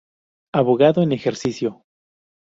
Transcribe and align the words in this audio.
Abogado 0.51 1.03
en 1.03 1.11
ejercicio. 1.11 1.83